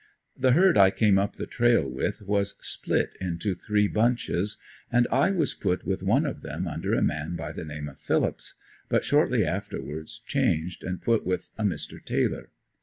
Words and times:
The 0.35 0.53
herd 0.53 0.79
I 0.79 0.89
came 0.89 1.19
up 1.19 1.35
the 1.35 1.45
trail 1.45 1.87
with 1.87 2.23
was 2.23 2.55
split 2.65 3.15
into 3.21 3.53
three 3.53 3.87
bunches 3.87 4.57
and 4.91 5.07
I 5.11 5.29
was 5.29 5.53
put 5.53 5.85
with 5.85 6.01
one 6.01 6.25
of 6.25 6.41
them 6.41 6.67
under 6.67 6.95
a 6.95 7.03
man 7.03 7.35
by 7.35 7.51
the 7.51 7.63
name 7.65 7.87
of 7.87 7.99
Phillups, 7.99 8.55
but 8.89 9.05
shortly 9.05 9.45
afterwards 9.45 10.17
changed 10.25 10.83
and 10.83 11.03
put 11.03 11.23
with 11.23 11.51
a 11.55 11.61
Mr. 11.61 12.03
Taylor. 12.03 12.49